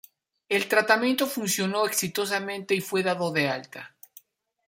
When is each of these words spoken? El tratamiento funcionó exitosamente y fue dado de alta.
El 0.49 0.67
tratamiento 0.67 1.27
funcionó 1.27 1.85
exitosamente 1.85 2.73
y 2.73 2.81
fue 2.81 3.03
dado 3.03 3.31
de 3.31 3.47
alta. 3.49 3.95